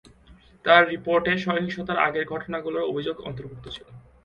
তার 0.65 0.81
রিপোর্টে 0.89 1.33
সহিংসতার 1.37 1.97
আগের 1.99 2.25
ঘটনাগুলোর 2.25 2.89
অভিযোগ 2.91 3.15
অন্তর্ভুক্ত 3.27 3.65
ছিল। 3.75 3.87